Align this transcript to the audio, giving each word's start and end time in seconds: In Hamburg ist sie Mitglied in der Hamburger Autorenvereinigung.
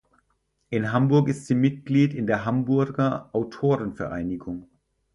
In 0.71 0.91
Hamburg 0.91 1.29
ist 1.29 1.45
sie 1.45 1.53
Mitglied 1.53 2.15
in 2.15 2.25
der 2.25 2.43
Hamburger 2.43 3.29
Autorenvereinigung. 3.35 4.67